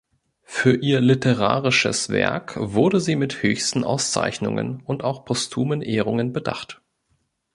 Für 0.45 0.75
ihr 0.81 0.99
literarisches 0.99 2.09
Werk 2.09 2.55
wurde 2.57 2.99
sie 2.99 3.15
mit 3.15 3.43
höchsten 3.43 3.83
Auszeichnungen 3.83 4.81
und 4.83 5.03
auch 5.03 5.25
postumen 5.25 5.83
Ehrungen 5.83 6.33
bedacht. 6.33 6.81